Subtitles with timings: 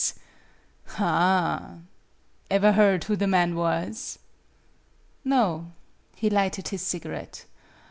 [0.97, 1.75] Ah
[2.49, 4.17] ever heard who the man was?"
[5.23, 5.73] "No."
[6.15, 7.45] He lighted his cigarette.